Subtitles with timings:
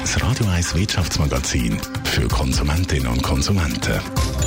[0.00, 4.00] das Radio 1 Wirtschaftsmagazin für Konsumentinnen und Konsumenten.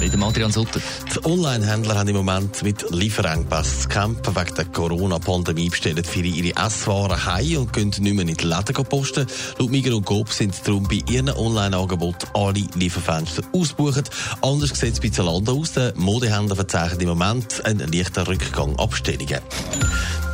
[0.00, 0.80] Mit dem Adrian Sutter.
[1.14, 4.34] Die Online-Händler haben im Moment mit Lieferengpässen zu kämpfen.
[4.36, 8.84] Wegen der Corona-Pandemie bestellen viele ihre Esswaren heim und können nicht mehr in die Läden
[8.84, 9.26] posten.
[9.58, 14.10] Laut Migros und Coop sind darum bei ihren Online-Angeboten alle Lieferfenster ausgebucht.
[14.40, 15.72] Anders sieht es bei Zalando aus.
[15.72, 19.40] Der Modehändler verzeichnet im Moment einen leichten Rückgang Abstellungen.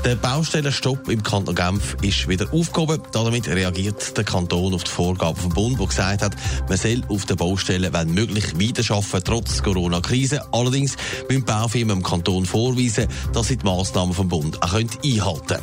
[0.02, 3.02] Der Baustellenstopp im Kanton Genf ist wieder aufgehoben.
[3.12, 6.34] Damit reagiert der Kanton auf die Vorgaben vom Bund, der gesagt hat,
[6.70, 10.42] man soll auf den Baustellen, wenn möglich, weiterarbeiten, trotz Corona-Krise.
[10.52, 10.96] Allerdings
[11.28, 15.62] müssen Baufirmen im Kanton vorweisen, dass sie die Massnahmen vom Bund auch einhalten können.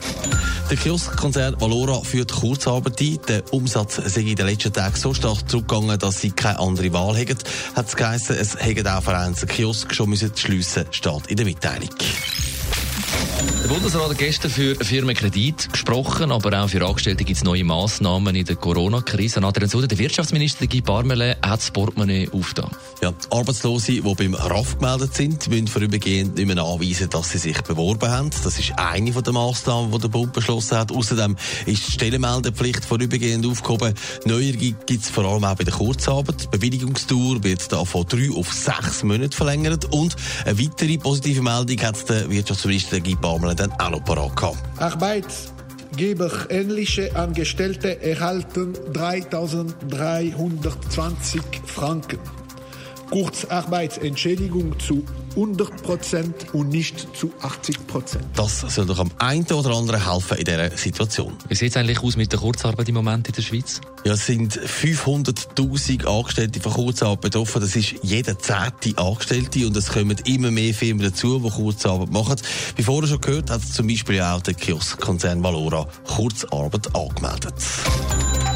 [0.70, 3.20] Der Kioskkonzern Valora führt Kurzarbeit ein.
[3.28, 7.18] Der Umsatz sei in den letzten Tagen so stark zurückgegangen, dass sie keine andere Wahl
[7.18, 7.38] haben.
[7.76, 11.90] Hat es geheißen, es hätten auch vereinzelte Kiosk schon müssen schliessen, steht in der Mitteilung.
[13.78, 18.36] Bundesrat hat gestern für Firmen Kredit gesprochen, aber auch für Angestellte gibt es neue Massnahmen
[18.36, 19.40] in der Corona-Krise.
[19.40, 22.72] Der Wirtschaftsminister Guy Parmelin hat das Portemonnaie aufgetan.
[23.04, 27.62] Ja, Arbeitslose, die beim RAF gemeldet sind, müssen vorübergehend nicht mehr anweisen, dass sie sich
[27.62, 28.32] beworben haben.
[28.44, 30.92] Das ist eine der Massnahmen, die der Bund beschlossen hat.
[30.92, 31.36] Außerdem
[31.68, 33.94] ist die Stellenmeldepflicht vorübergehend aufgehoben.
[34.26, 36.46] Neuer gibt es vor allem auch bei der Kurzarbeit.
[36.46, 39.86] Die Bewilligungsdauer wird da von drei auf sechs Monate verlängert.
[39.94, 44.58] Und eine weitere positive Meldung hat der Wirtschaftsminister Guy Parmelin dann auch noch parat gehabt.
[44.78, 52.20] Arbeitgeber ähnliche Angestellte erhalten 3.320 Franken.
[53.10, 58.26] Kurzarbeitsentschädigung zu 100 Prozent und nicht zu 80 Prozent.
[58.36, 61.34] Das soll doch am einen oder anderen helfen in dieser Situation.
[61.48, 63.82] Wie sieht es eigentlich aus mit der Kurzarbeit im Moment in der Schweiz?
[64.04, 67.62] Ja, es sind 500.000 Angestellte von Kurzarbeit betroffen.
[67.62, 72.36] Das ist jeder zehnte Angestellte und es kommen immer mehr Firmen dazu, die Kurzarbeit machen.
[72.76, 77.54] Wie vorher schon gehört, hat zum Beispiel auch der Kioskkonzern Valora Kurzarbeit angemeldet.